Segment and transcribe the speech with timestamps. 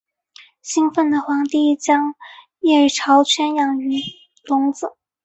[0.63, 2.15] 兴奋的皇帝将
[2.61, 3.99] 夜莺圈养于
[4.47, 4.97] 笼子。